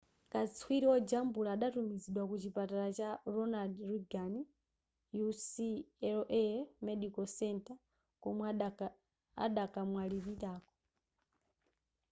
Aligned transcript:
katswiri 0.31 0.85
wojambula 0.91 1.49
adatumizidwa 1.55 2.23
ku 2.29 2.35
chipatala 2.41 2.87
cha 2.97 3.09
ronald 3.33 3.73
reagan 3.89 4.33
ucla 5.27 6.45
medical 6.87 7.27
center 7.39 7.77
komwe 8.23 8.43
adakamwalirako 9.45 10.73